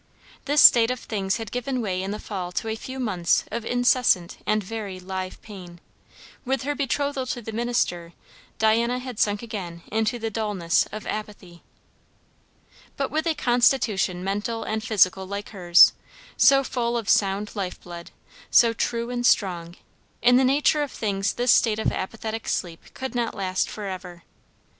This 0.45 0.61
state 0.61 0.89
of 0.89 0.99
things 0.99 1.37
had 1.37 1.51
given 1.51 1.79
way 1.79 2.01
in 2.01 2.09
the 2.09 2.17
fall 2.17 2.51
to 2.53 2.67
a 2.67 2.75
few 2.75 2.99
months 2.99 3.43
of 3.51 3.63
incessant 3.63 4.39
and 4.47 4.63
very 4.63 4.99
live 4.99 5.39
pain; 5.43 5.79
with 6.43 6.63
her 6.63 6.73
betrothal 6.73 7.27
to 7.27 7.39
the 7.39 7.51
minister 7.51 8.13
Diana 8.57 8.97
had 8.97 9.19
sunk 9.19 9.43
again 9.43 9.83
into 9.91 10.17
the 10.17 10.31
dulness 10.31 10.87
of 10.91 11.05
apathy. 11.05 11.61
But 12.97 13.11
with 13.11 13.27
a 13.27 13.35
constitution 13.35 14.23
mental 14.23 14.63
and 14.63 14.83
physical 14.83 15.27
like 15.27 15.49
hers, 15.49 15.93
so 16.35 16.63
full 16.63 16.97
of 16.97 17.07
sound 17.07 17.55
life 17.55 17.79
blood, 17.79 18.09
so 18.49 18.73
true 18.73 19.11
and 19.11 19.23
strong, 19.23 19.75
in 20.23 20.35
the 20.37 20.43
nature 20.43 20.81
of 20.81 20.91
things 20.91 21.33
this 21.33 21.51
state 21.51 21.77
of 21.77 21.91
apathetic 21.91 22.47
sleep 22.47 22.81
could 22.95 23.13
not 23.13 23.35
last 23.35 23.69
for 23.69 23.85
ever. 23.85 24.23